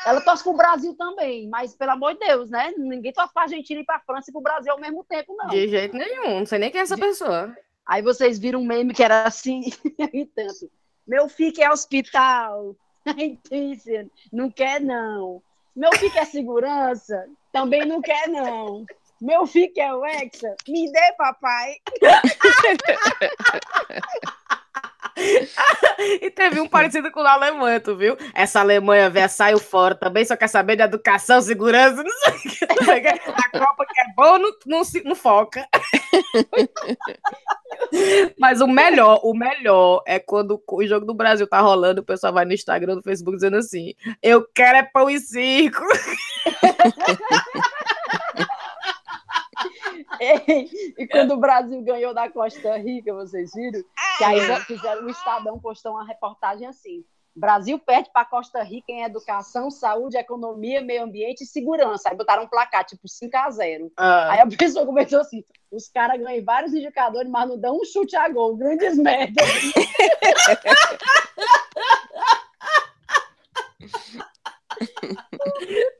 [0.05, 2.73] Ela torce pro Brasil também, mas pelo amor de Deus, né?
[2.77, 5.47] Ninguém torce pra Argentina e pra França e pro Brasil ao mesmo tempo, não.
[5.47, 7.55] De jeito nenhum, não sei nem quem é essa pessoa.
[7.85, 9.61] Aí vocês viram um meme que era assim,
[10.13, 10.69] e tanto.
[11.07, 12.75] Meu filho é hospital.
[14.31, 15.41] Não quer não.
[15.75, 17.25] Meu filho é segurança.
[17.51, 18.85] Também não quer não.
[19.21, 20.55] Meu filho é o Hexa.
[20.67, 21.75] Me dê, papai.
[26.21, 28.17] e teve um parecido com a Alemanha, tu viu?
[28.33, 32.41] Essa Alemanha velha saiu fora também, só quer saber de educação, segurança, não sei o
[32.41, 32.65] que.
[32.65, 33.33] O.
[33.33, 35.67] A Copa que é boa não, não, se- não foca.
[38.39, 42.33] Mas o melhor, o melhor é quando o jogo do Brasil tá rolando, o pessoal
[42.33, 45.81] vai no Instagram, no Facebook dizendo assim: Eu quero é pão e circo.
[50.97, 53.83] E quando o Brasil ganhou da Costa Rica, vocês viram?
[54.29, 57.03] Que aí fizeram o Estadão postou uma reportagem assim.
[57.35, 62.09] Brasil perde para Costa Rica em educação, saúde, economia, meio ambiente e segurança.
[62.09, 65.89] Aí botaram um placar, tipo 5 a 0 Ah, Aí a pessoa começou assim: os
[65.89, 68.55] caras ganham em vários indicadores, mas não dão um chute a gol.
[68.55, 69.41] Grandes merda.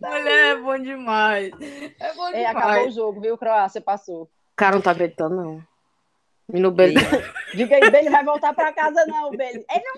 [0.02, 1.52] mulher, é bom demais.
[2.00, 2.88] É bom É, acabou demais.
[2.94, 3.82] o jogo, viu, Croácia?
[3.82, 4.24] Passou.
[4.24, 5.73] O cara não tá acreditando, não.
[6.52, 6.96] E no Beli.
[7.54, 9.66] Diga aí, Beli vai voltar para casa, não, Beli.
[9.70, 9.94] Ele não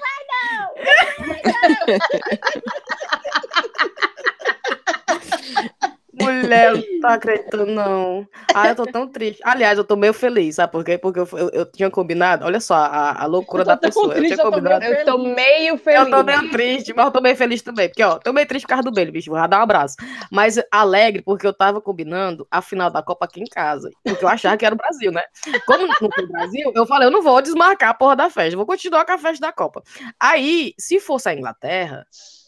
[6.20, 8.28] Mulher, não tá acreditando, não.
[8.54, 9.42] Ah, eu tô tão triste.
[9.44, 10.98] Aliás, eu tô meio feliz, sabe por quê?
[10.98, 12.46] Porque eu, eu, eu tinha combinado.
[12.46, 14.14] Olha só a, a loucura Eu da pessoa.
[14.16, 14.86] triste, eu tinha eu tô meio combinado.
[14.86, 16.10] Eu tô meio Eu feliz.
[16.10, 17.90] tô meio triste, mas eu tô meio feliz também.
[17.90, 19.30] Porque, ó, tô meio triste por causa do Belo, bicho.
[19.30, 19.96] Vou dar um abraço.
[20.32, 23.90] Mas alegre, porque eu tava combinando a final da Copa aqui em casa.
[24.04, 25.22] Porque eu achava que era o Brasil, né?
[25.66, 28.54] Como não foi o Brasil, eu falei, eu não vou desmarcar a porra da festa.
[28.54, 29.84] eu Vou continuar com a festa da Copa.
[30.20, 32.06] Aí, se fosse a Inglaterra,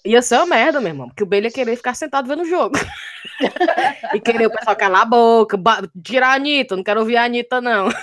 [0.08, 1.08] ia ser uma merda, meu irmão.
[1.08, 2.76] Porque o Bale ia querer ficar sentado vendo o jogo.
[4.14, 5.58] e querer o pessoal calar a boca,
[6.04, 6.76] tirar a Anitta.
[6.76, 7.90] Não quero ouvir a Anitta, não.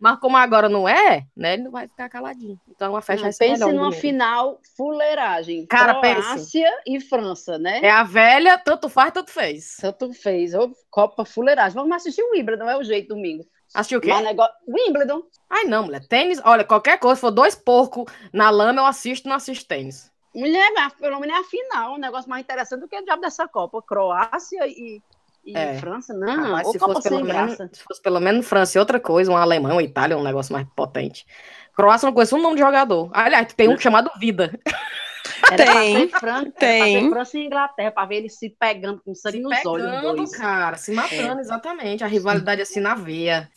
[0.00, 1.54] Mas como agora não é, né?
[1.54, 2.58] Ele não vai ficar caladinho.
[2.68, 5.66] Então a festa Não, vai ser pense numa final fuleiragem.
[5.66, 7.80] Cara, Croácia e França, né?
[7.82, 9.76] É a velha, tanto faz, tanto fez.
[9.78, 10.54] Tanto fez.
[10.54, 11.74] Ô, Copa fuleiragem.
[11.74, 13.44] Vamos assistir o Wimbledon, é o jeito domingo.
[13.74, 14.08] Assistiu o quê?
[14.08, 14.54] Mas negócio...
[14.66, 15.22] Wimbledon.
[15.48, 16.04] Ai, não, mulher.
[16.08, 20.09] Tênis, olha, qualquer coisa, se for dois porcos na lama, eu assisto, não assisto tênis.
[20.34, 21.94] Mulher, pelo menos é a final.
[21.94, 23.82] Um negócio mais interessante do que o diabo dessa Copa.
[23.82, 25.02] Croácia e,
[25.44, 25.78] e É.
[25.78, 26.14] França.
[26.14, 29.00] Não, Ah, mas se Copa fosse, pelo menos, se fosse pelo menos França e outra
[29.00, 31.26] coisa, um alemão, uma Itália, um negócio mais potente.
[31.74, 33.10] Croácia não conheço um nome de jogador.
[33.12, 34.58] Aliás, tem um chamado Vida.
[35.50, 36.40] Era pra Tem, ser Fran...
[36.40, 37.00] Era tem.
[37.00, 39.86] pra França e Inglaterra, pra ver eles se pegando com sangue nos olhos.
[39.86, 40.36] os Pegando, dois.
[40.36, 42.04] cara, se matando, exatamente.
[42.04, 43.48] A rivalidade assim na veia.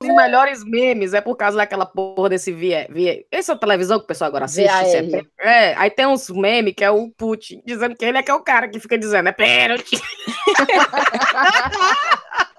[0.00, 2.86] Os melhores memes é por causa daquela porra desse VIE.
[2.90, 3.26] VIE.
[3.30, 4.68] Essa televisão que o pessoal agora assiste.
[4.68, 8.30] É, é, aí tem uns memes que é o Putin, dizendo que ele é que
[8.30, 10.00] é o cara que fica dizendo, é pênalti.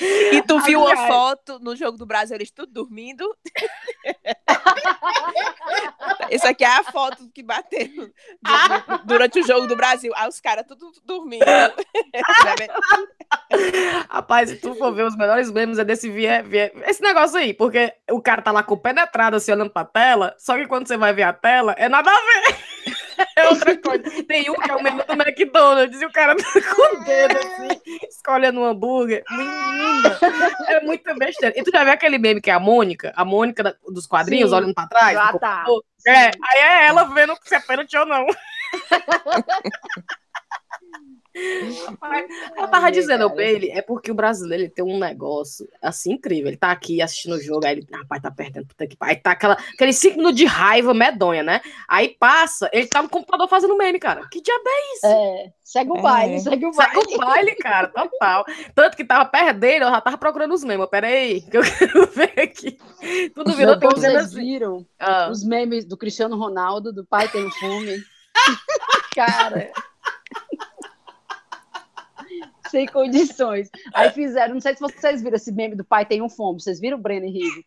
[0.00, 1.08] E tu viu a Aliás.
[1.08, 3.24] foto no jogo do Brasil, eles tudo dormindo?
[6.30, 8.12] Isso aqui é a foto que bateram du-
[9.04, 10.12] durante o jogo do Brasil.
[10.16, 11.44] Aí os caras tudo dormindo.
[14.08, 16.72] Rapaz, se tu for ver os melhores memes é desse VIE, VIE.
[16.86, 20.34] Esse negócio aí, porque o cara tá lá com o penetrado assim, olhando pra tela,
[20.38, 22.56] só que quando você vai ver a tela, é nada a ver.
[23.36, 24.02] É outra coisa.
[24.24, 27.38] Tem um que é o meme do McDonald's e o cara tá com o dedo
[27.38, 29.22] assim, escolhendo um hambúrguer.
[29.30, 30.18] Menina,
[30.68, 31.58] é muita besteira.
[31.58, 33.12] E tu já viu aquele meme que é a Mônica?
[33.16, 34.56] A Mônica dos quadrinhos Sim.
[34.56, 35.16] olhando pra trás?
[35.16, 35.64] Ah, tá.
[36.06, 38.26] É, aí é ela vendo se é pênalti ou não.
[41.86, 43.36] Rapaz, eu tava Ai, dizendo, o cara.
[43.42, 46.48] Bailey, é porque o brasileiro ele tem um negócio assim incrível.
[46.48, 48.96] Ele tá aqui assistindo o jogo, aí ele, rapaz, tá perdendo, puta que.
[49.00, 51.60] Aí tá aquela, aquele cinco minutos de raiva medonha, né?
[51.88, 54.28] Aí passa, ele tá no computador fazendo meme, cara.
[54.30, 55.06] Que diabo é isso?
[55.06, 56.02] É, segue o É.
[56.02, 56.94] baile, segue o baile.
[57.00, 58.44] Segue o baile, cara, total.
[58.74, 60.86] Tanto que tava perdendo, eu já tava procurando os memes.
[60.90, 62.78] Pera aí, que eu quero ver aqui.
[63.34, 64.36] Tudo virou, dizendo vocês assim.
[64.36, 68.02] viram Ah, os memes do Cristiano Ronaldo, do pai tem fome?
[69.14, 69.70] Cara.
[72.68, 73.68] Sem condições.
[73.94, 76.60] Aí fizeram, não sei se vocês viram esse meme do pai tem um fome.
[76.60, 77.64] Vocês viram o Breno Henrique?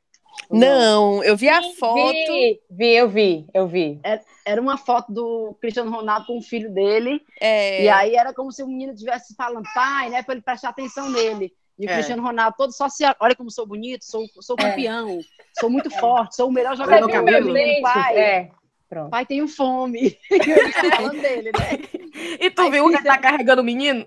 [0.50, 2.12] Não, eu vi a foto.
[2.14, 4.00] Vi, vi, eu vi, eu vi.
[4.46, 7.22] Era uma foto do Cristiano Ronaldo com o filho dele.
[7.40, 10.22] é, E aí era como se o menino estivesse falando, pai, né?
[10.24, 11.52] Pra ele prestar atenção nele.
[11.80, 11.94] E o É.
[11.94, 13.16] Cristiano Ronaldo todo social.
[13.20, 15.20] Olha como sou bonito, sou, sou campeão,
[15.60, 17.48] sou muito forte, sou o melhor jogador do cabelo.
[17.48, 17.82] mundo.
[17.82, 18.50] Pai, É,
[18.88, 19.10] pronto.
[19.10, 20.18] pai tenho fome.
[20.96, 21.80] Falando dele, né?
[22.40, 24.06] E tu Aí viu um que tá carregando o menino?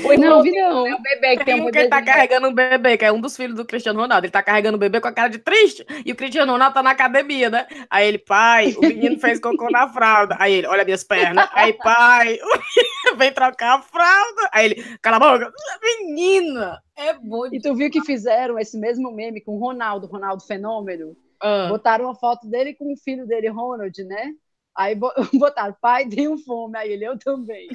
[0.00, 0.86] Pois não, vi não.
[0.86, 3.12] É o bebê que tem um um que ele tá carregando um bebê, que é
[3.12, 4.24] um dos filhos do Cristiano Ronaldo.
[4.24, 5.84] Ele tá carregando o bebê com a cara de triste.
[6.04, 7.66] E o Cristiano Ronaldo tá na academia, né?
[7.90, 10.36] Aí ele, pai, o menino fez cocô na fralda.
[10.38, 11.48] Aí ele, olha minhas pernas.
[11.52, 14.48] Aí, pai, o menino vem trocar a fralda.
[14.52, 15.52] Aí ele, cala a boca.
[15.82, 20.42] Menina, é bom E tu viu que fizeram esse mesmo meme com o Ronaldo, Ronaldo
[20.44, 21.16] Fenômeno?
[21.40, 24.32] Ah, Botaram uma foto dele com o filho dele, Ronald, né?
[24.76, 26.76] Aí bo- botaram, pai, tenho fome.
[26.78, 27.68] Aí ele, eu também.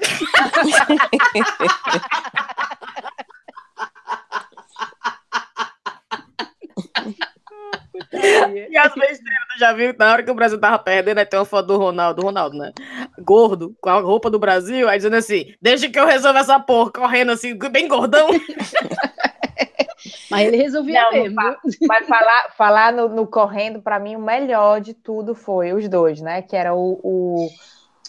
[8.69, 9.93] E as besteiras, tu já viu?
[9.97, 12.57] Na hora que o Brasil tava perdendo, aí tem uma foto do Ronaldo, do Ronaldo,
[12.57, 12.71] né?
[13.19, 16.91] Gordo, com a roupa do Brasil, aí dizendo assim: deixa que eu resolva essa porra,
[16.91, 18.29] correndo assim, bem gordão.
[20.29, 21.41] Mas ele resolvia Não, não mesmo.
[21.41, 21.55] viu?
[21.87, 26.21] Mas falar, falar no, no correndo, para mim, o melhor de tudo foi os dois,
[26.21, 26.41] né?
[26.41, 27.49] Que era o, o,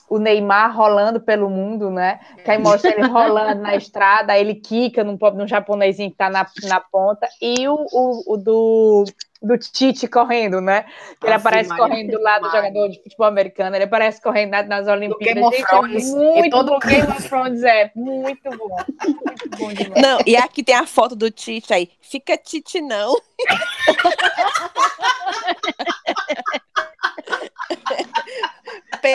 [0.08, 2.20] o Neymar rolando pelo mundo, né?
[2.44, 6.30] Que aí mostra ele rolando na estrada, aí ele quica num, num japonesinho que tá
[6.30, 9.04] na, na ponta, e o, o, o do,
[9.42, 10.84] do Tite correndo, né?
[11.20, 14.22] Que ele Ave aparece Maria, correndo do lado do jogador de futebol americano, ele aparece
[14.22, 15.34] correndo na- nas Olimpíadas.
[15.34, 16.78] Game of Gente, é Thrones, muito e todo bom.
[16.78, 18.76] Game of Thrones é muito bom.
[19.04, 20.02] Muito bom demais.
[20.02, 21.90] Não, e aqui tem a foto do Tite aí.
[22.00, 23.14] Fica Tite, não.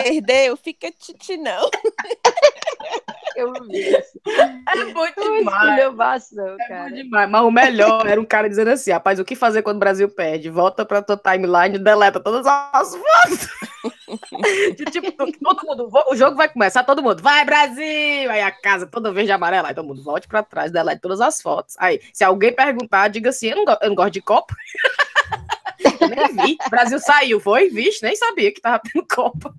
[0.02, 1.68] Perdeu, fica Tite, não.
[3.36, 4.20] Eu vi isso.
[4.28, 5.80] É muito demais.
[5.80, 6.90] É bom cara.
[6.90, 9.80] demais, mas o melhor era um cara dizendo assim: rapaz, o que fazer quando o
[9.80, 10.48] Brasil perde?
[10.50, 13.48] Volta pra tua timeline e deleta todas as fotos.
[14.76, 18.30] De tipo, todo mundo, o jogo vai começar, todo mundo, vai Brasil!
[18.30, 21.20] Aí a casa toda verde e amarela, aí todo mundo volte pra trás, delete todas
[21.20, 21.74] as fotos.
[21.78, 24.54] Aí, se alguém perguntar, diga assim: eu não, go- eu não gosto de Copa.
[26.08, 26.56] nem vi.
[26.66, 27.68] O Brasil saiu, foi?
[27.68, 29.52] Vixe, nem sabia que tava tendo Copa.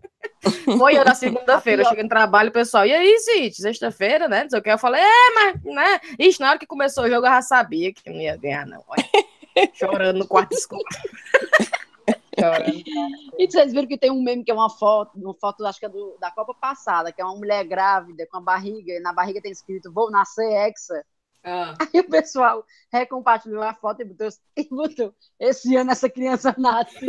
[0.77, 4.43] Foi eu na segunda-feira, eu cheguei no trabalho, pessoal, e aí, Cid, sexta-feira, né?
[4.43, 4.69] Não sei o que.
[4.69, 5.99] Eu falei, é, mas, né?
[6.19, 8.83] Ixi, na hora que começou o jogo, eu já sabia que não ia ganhar, não.
[8.87, 9.03] Olha,
[9.73, 10.83] chorando no quarto escuro.
[12.37, 12.83] Chorando.
[13.39, 15.85] E vocês viram que tem um meme que é uma foto, uma foto, acho que
[15.85, 19.13] é do- da Copa passada, que é uma mulher grávida com a barriga, e na
[19.13, 21.03] barriga tem escrito, vou nascer hexa.
[21.43, 24.27] Aí o pessoal recompartilhou a foto e botou,
[24.57, 26.97] e botou esse ano essa criança nasce.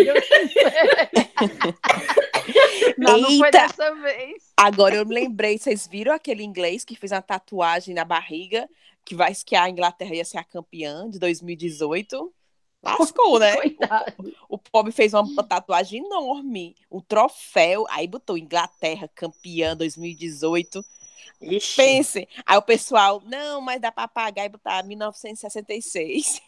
[2.47, 4.53] se Deus quiser." não, não foi dessa vez.
[4.57, 8.69] Agora eu me lembrei, vocês viram aquele inglês que fez uma tatuagem na barriga,
[9.05, 12.33] que vai que a Inglaterra ia ser a campeã de 2018?
[12.83, 13.57] Lascou, né?
[13.61, 14.35] Coitado.
[14.49, 20.85] O pobre fez uma, tatuagem enorme, um troféu, aí botou Inglaterra campeã 2018.
[21.41, 21.77] Ixi.
[21.77, 22.29] Pense.
[22.47, 26.41] Aí o pessoal, não, mas dá para apagar e botar 1966.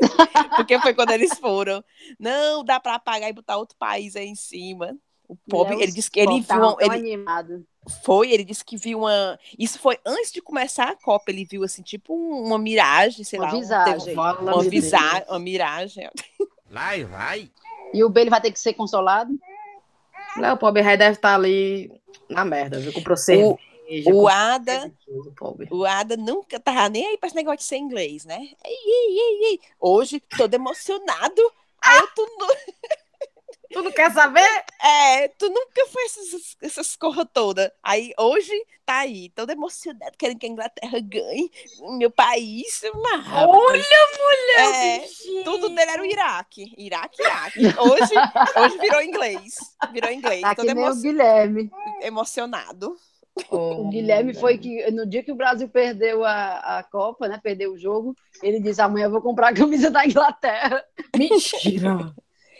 [0.56, 1.84] Porque foi quando eles foram.
[2.18, 4.96] Não, dá para apagar e botar outro país aí em cima.
[5.28, 7.66] O pobre, Mulher, ele disse que ele viu, ele animado.
[8.02, 11.64] foi, ele disse que viu uma, isso foi antes de começar a Copa, ele viu
[11.64, 14.14] assim, tipo um- uma miragem, sei Uma lá, um- visagem.
[14.14, 16.10] Fala, uma visagem, uma miragem.
[16.68, 17.50] Vai, vai.
[17.94, 19.38] E o Bailey vai ter que ser consolado?
[20.36, 21.90] Não, o pobre rei deve estar ali
[22.28, 22.92] na merda, viu?
[22.92, 23.56] Comprou cerveja.
[24.04, 24.92] O comprou Ada,
[25.70, 28.36] o Ada nunca tava nem aí para esse negócio de ser inglês, né?
[28.64, 29.60] Ei, ei, ei, ei.
[29.80, 31.40] Hoje, todo emocionado.
[31.80, 32.46] Aí eu, nu-
[33.72, 34.46] Tu não quer saber?
[34.82, 37.70] é, tu nunca foi essas, essas corras todas.
[37.82, 38.52] Aí hoje
[38.84, 41.50] tá aí, todo emocionado, querendo que a Inglaterra ganhe,
[41.98, 42.80] meu país.
[43.02, 45.08] Mas, rapaz, Olha, é,
[45.44, 46.72] Tudo dele era o Iraque.
[46.78, 47.60] Iraque, Iraque.
[47.78, 48.14] Hoje,
[48.56, 49.54] hoje virou inglês.
[49.92, 50.40] Virou inglês.
[50.42, 51.70] Tá todo nem o emo- Guilherme.
[52.02, 52.96] emocionado.
[53.50, 57.38] O Guilherme foi que, no dia que o Brasil perdeu a, a Copa, né?
[57.42, 60.82] Perdeu o jogo, ele disse: amanhã eu vou comprar a camisa da Inglaterra.
[61.14, 62.14] Mentira.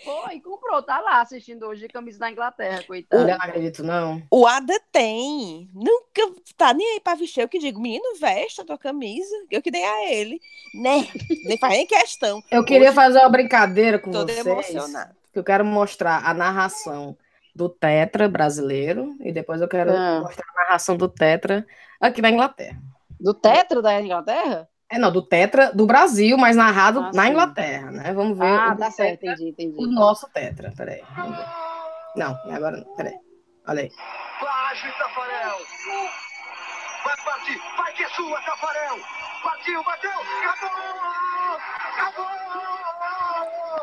[0.06, 3.26] Foi, comprou, tá lá assistindo hoje a camisa da Inglaterra, Eu coitado.
[3.26, 4.22] não acredito, não.
[4.30, 5.68] O Ada tem.
[5.74, 7.40] Nunca tá nem aí pra vestir.
[7.42, 9.34] Eu que digo, menino, veste a tua camisa.
[9.50, 10.40] Eu que dei a ele.
[10.74, 11.06] Né?
[11.44, 12.42] Nem faz nem questão.
[12.50, 14.46] Eu queria Hoje, fazer uma brincadeira com Todo vocês.
[14.46, 15.14] emocionado.
[15.32, 17.16] Que eu quero mostrar a narração
[17.54, 20.20] do Tetra brasileiro e depois eu quero Ah.
[20.20, 21.66] mostrar a narração do Tetra
[22.00, 22.78] aqui na Inglaterra.
[23.18, 24.68] Do tetra da Inglaterra?
[24.88, 27.30] É, não, do Tetra do Brasil, mas narrado Ah, na sim.
[27.30, 28.12] Inglaterra, né?
[28.12, 29.76] Vamos ver Ah, tá certo, Tetra, entendi, entendi.
[29.84, 30.72] o nosso Tetra.
[30.76, 31.46] Peraí, vamos ver.
[32.14, 33.14] Não, agora não, peraí.
[33.66, 33.90] Olha aí.
[34.40, 35.56] Baixo, Tafarel.
[37.04, 37.60] Vai partir.
[37.76, 38.96] Vai que é sua, Tafarel.
[39.42, 40.10] Partiu, bateu.
[40.50, 41.58] Acabou.
[41.92, 42.26] Acabou.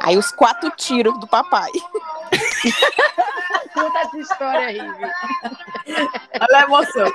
[0.04, 1.70] Aí os quatro tiros do papai.
[3.74, 5.10] Conta essa história aí, viu?
[6.42, 7.12] Olha a emoção.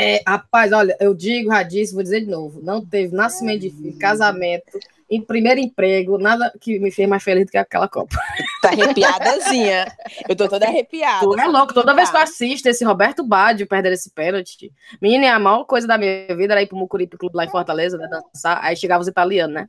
[0.00, 2.60] É, rapaz, olha, eu digo, já disse, vou dizer de novo.
[2.62, 4.78] Não teve nascimento de filho, casamento,
[5.10, 8.16] em primeiro emprego, nada que me fez mais feliz do que aquela Copa.
[8.62, 9.86] Tá arrepiadazinha.
[10.28, 11.26] Eu tô toda arrepiada.
[11.26, 15.26] Tu é louco, toda vez que eu assisto esse Roberto Baggio perder esse pênalti, menina,
[15.26, 17.98] é a maior coisa da minha vida era ir pro Mucuripe Clube lá em Fortaleza,
[17.98, 19.68] né, dançar, aí chegava os italianos, né?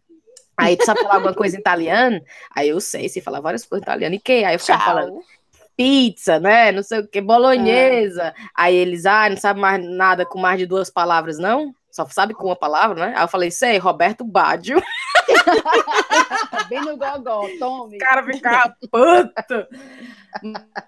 [0.55, 2.21] Aí tu sabe falar alguma coisa em italiano?
[2.53, 4.43] Aí eu sei, se falar várias coisas em italiano, e que?
[4.43, 5.40] Aí eu ficava falando Tchau.
[5.81, 6.71] Pizza, né?
[6.71, 8.35] Não sei o que, bolonhesa.
[8.55, 11.73] Aí eles, ah, não sabe mais nada com mais de duas palavras, não?
[11.89, 13.13] Só sabe com uma palavra, né?
[13.17, 14.79] Aí eu falei, sei, Roberto Baggio.
[16.69, 17.95] Bem no gogó, tome.
[17.95, 19.67] O cara ficava puto.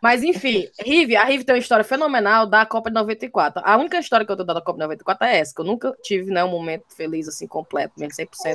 [0.02, 3.64] Mas enfim, Rive, a Rive tem uma história fenomenal da Copa de 94.
[3.66, 5.66] A única história que eu tô dando da Copa de 94 é essa, que eu
[5.66, 8.54] nunca tive né, um momento feliz assim, completo, mesmo 100%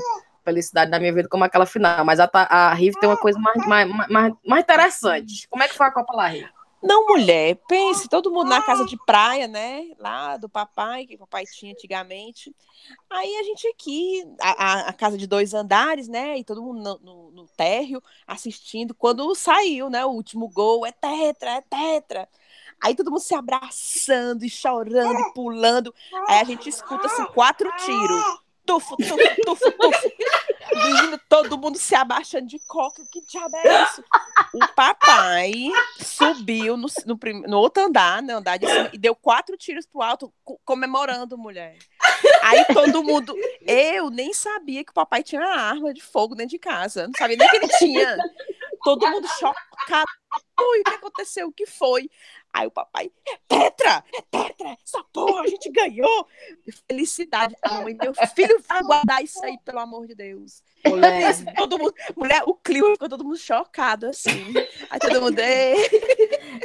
[0.48, 2.04] felicidade na minha vida como aquela final.
[2.04, 5.46] Mas a, a Rive tem uma coisa mais, mais, mais, mais interessante.
[5.48, 6.48] Como é que foi a Copa lá, Rive?
[6.80, 9.84] Não, mulher, pense, todo mundo na casa de praia, né?
[9.98, 12.54] Lá do papai, que o papai tinha antigamente.
[13.11, 16.38] Aí a gente aqui, a, a- a casa de dois andares, né?
[16.38, 18.94] E todo mundo no, no- no térreo assistindo.
[18.94, 20.04] Quando saiu, né?
[20.04, 22.28] O último gol, é tetra, é tetra.
[22.80, 25.92] Aí todo mundo se abraçando e chorando e pulando.
[26.28, 28.40] Aí a gente escuta assim, quatro tiros.
[28.68, 30.12] Tufo, tufo, tufo, tufo.
[30.74, 33.02] Menino, todo mundo se abaixando de coca.
[33.11, 34.04] Que diabo é isso?
[34.52, 35.54] O papai
[35.98, 40.02] subiu no, no, no outro andar, no andar de cima, e deu quatro tiros pro
[40.02, 41.78] alto, co- comemorando, mulher.
[42.42, 43.35] Aí todo mundo.
[43.62, 47.07] Eu nem sabia que o papai tinha uma arma de fogo dentro de casa.
[47.07, 48.18] Não sabia nem que ele tinha.
[48.85, 50.07] Todo mundo chocado.
[50.61, 51.48] Ui, o que aconteceu?
[51.48, 52.11] O que foi?
[52.59, 56.27] Aí o papai, é tetra, é tetra, essa porra, a gente ganhou.
[56.88, 57.55] Felicidade.
[57.62, 60.61] A mãe, meu filho, vai guardar isso aí, pelo amor de Deus.
[60.85, 64.53] Mulher, Isso, todo mundo, mulher, o clima ficou todo mundo chocado, assim.
[64.90, 65.77] Aí todo mundo, "Ei",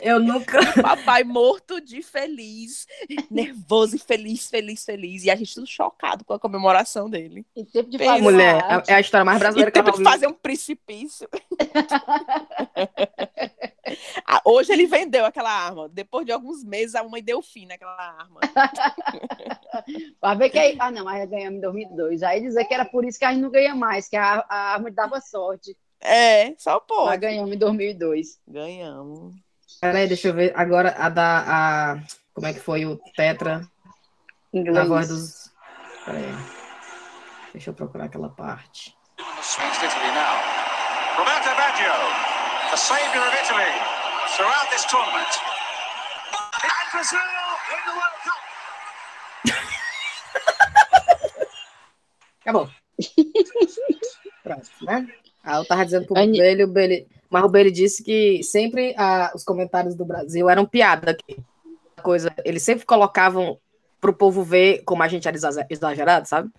[0.02, 0.58] eu nunca.
[0.82, 2.88] papai morto de feliz,
[3.30, 5.26] nervoso e feliz, feliz, feliz.
[5.26, 7.46] E a gente tudo chocado com a comemoração dele.
[7.56, 10.04] E tempo de fazer Mulher, é a história mais E brasileira que eu tempo de
[10.04, 11.30] fazer um precipício.
[14.26, 15.90] Ah, Hoje ele vendeu aquela arma.
[15.90, 18.40] Depois de alguns meses, a mãe deu fim naquela arma.
[20.22, 20.76] Vai ver que aí.
[20.80, 22.24] Ah, não, mas ganhamos em 2002.
[22.24, 24.74] Aí dizer que era por isso que a gente não ganha mais, que a, a
[24.74, 25.76] arma dava sorte.
[26.00, 27.18] É, só Mas pode.
[27.22, 28.40] ganhamos em 2002.
[28.48, 29.36] Ganhamos.
[29.80, 30.54] Peraí, deixa eu ver.
[30.56, 31.44] Agora a da.
[31.48, 32.04] A...
[32.34, 33.60] Como é que foi o Tetra?
[34.54, 34.88] Na Inglês.
[34.88, 35.52] voz dos.
[36.06, 36.24] Peraí.
[37.54, 38.96] Deixa eu procurar aquela parte.
[39.16, 40.40] Now.
[41.18, 42.33] Roberto Baggio,
[42.74, 43.70] the saviour of Italy
[44.36, 45.30] throughout this tournament.
[46.58, 47.20] And Brazil
[47.70, 48.42] win the World Cup.
[52.42, 52.68] Acabou.
[54.44, 55.08] Pronto, né?
[55.44, 57.08] Ah, eu tava dizendo pro Ani- Bele, o Bele.
[57.30, 61.38] Mas o Bele disse que sempre ah, os comentários do Brasil eram piada aqui.
[62.02, 63.60] Coisa, eles sempre colocavam
[64.02, 66.50] pro povo ver como a gente era exa- exagerado, sabe?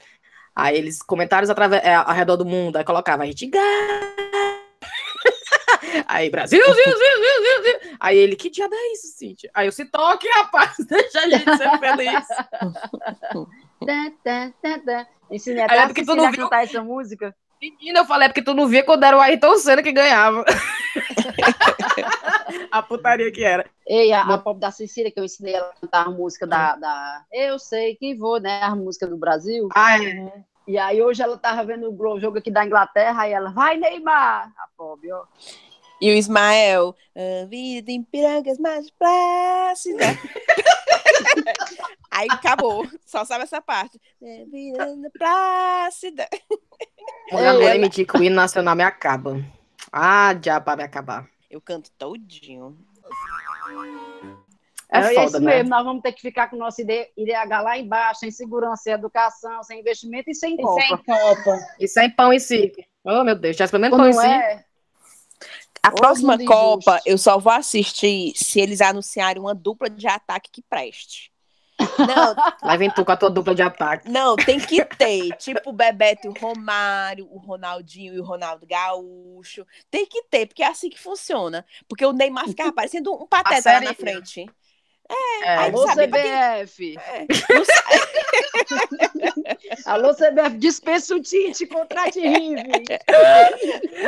[0.54, 3.50] Aí eles, comentários através, é, ao redor do mundo, aí colocava, a gente.
[6.06, 7.96] Aí, Brasil, Brasil, Brasil, Brasil, Brasil.
[8.00, 9.50] Aí ele, que diabo é isso, Cíntia?
[9.54, 12.26] Aí eu se toque, rapaz, deixa a gente ser feliz.
[13.86, 15.06] Tá, tá, tá, tá.
[15.30, 16.44] Ensinei até é a porque tu não viu?
[16.44, 17.34] cantar essa música.
[17.60, 20.44] Menina, eu falei, é porque tu não via quando era o Ayrton Senna que ganhava.
[22.70, 23.64] a putaria que era.
[23.86, 26.76] Ei, a, a pop da Cecília, que eu ensinei ela a cantar a música da,
[26.76, 28.60] da Eu Sei Que Vou, né?
[28.62, 29.68] A música do Brasil.
[29.74, 30.44] Ah, é.
[30.66, 34.50] E aí hoje ela tava vendo o jogo aqui da Inglaterra, aí ela, vai Neymar!
[34.56, 35.24] A pobre, ó.
[36.04, 40.04] E o Ismael, a vida em pirangas mais plácida.
[42.10, 43.98] Aí acabou, só sabe essa parte.
[44.20, 44.86] Vida
[45.18, 46.28] plácida.
[47.80, 49.42] Mentir que o hino nacional me acaba.
[49.90, 51.26] Ah, diabo, me acabar.
[51.50, 52.76] Eu canto todinho.
[54.92, 55.54] É, É, foda, isso né?
[55.56, 58.82] mesmo, nós vamos ter que ficar com o nosso ID IDH lá embaixo, sem segurança,
[58.82, 60.82] sem educação, sem investimento e sem E Copa.
[60.82, 61.58] sem Copa.
[61.80, 62.82] E sem pão e circo.
[63.02, 64.28] Oh, meu Deus, já experimentou pão e circo?
[64.28, 64.64] é?
[65.84, 70.50] A Ô, próxima Copa eu só vou assistir se eles anunciarem uma dupla de ataque
[70.50, 71.30] que preste.
[71.98, 74.08] Não, Lá vem tu com a tua dupla de ataque.
[74.08, 75.36] Não, tem que ter.
[75.36, 79.66] Tipo o Bebeto e o Romário, o Ronaldinho e o Ronaldo Gaúcho.
[79.90, 81.66] Tem que ter, porque é assim que funciona.
[81.86, 84.46] Porque o Neymar ficava parecendo um pateta lá na frente.
[85.42, 86.94] É, Aí Alô, quem- CBF!
[87.64, 87.84] Sa-
[89.92, 92.62] Alô, CBF, dispensa o Tite, contrate Rive!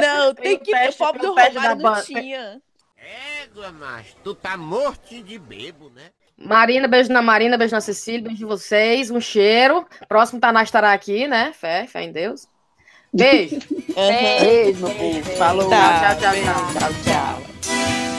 [0.01, 0.79] Não, Tem que ter.
[0.87, 2.61] teste, O pobre do Romário da não tinha.
[3.43, 6.11] Égua, macho, tu tá morto de bebo, né?
[6.37, 9.87] Marina, beijo na Marina, beijo na Cecília, beijo de vocês, um cheiro.
[10.09, 11.53] Próximo Tanás estará aqui, né?
[11.55, 12.49] Fé, fé em Deus.
[13.13, 13.59] Beijo.
[13.95, 15.23] Beijo, meu povo.
[15.37, 15.71] Falou.
[15.71, 16.43] Tá, Tchau, tchau.
[16.73, 18.16] tchau, tchau.